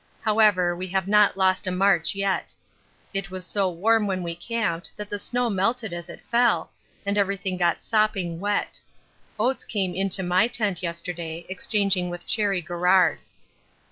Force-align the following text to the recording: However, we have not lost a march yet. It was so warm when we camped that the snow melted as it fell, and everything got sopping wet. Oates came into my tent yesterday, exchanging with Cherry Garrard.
However, 0.21 0.75
we 0.75 0.87
have 0.87 1.07
not 1.07 1.37
lost 1.37 1.67
a 1.67 1.71
march 1.71 2.15
yet. 2.15 2.51
It 3.13 3.29
was 3.29 3.45
so 3.45 3.69
warm 3.69 4.07
when 4.07 4.23
we 4.23 4.33
camped 4.33 4.91
that 4.97 5.11
the 5.11 5.19
snow 5.19 5.47
melted 5.47 5.93
as 5.93 6.09
it 6.09 6.21
fell, 6.31 6.71
and 7.05 7.19
everything 7.19 7.55
got 7.55 7.83
sopping 7.83 8.39
wet. 8.39 8.79
Oates 9.39 9.63
came 9.63 9.93
into 9.93 10.23
my 10.23 10.47
tent 10.47 10.81
yesterday, 10.81 11.45
exchanging 11.49 12.09
with 12.09 12.25
Cherry 12.25 12.61
Garrard. 12.61 13.19